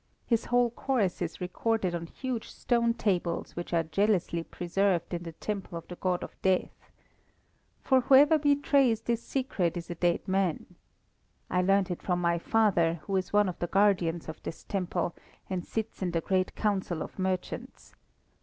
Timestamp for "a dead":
9.91-10.27